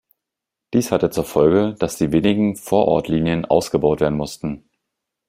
[0.73, 4.67] Dies hatte zur Folge, dass die wenigen Vorortlinien ausgebaut werden mussten.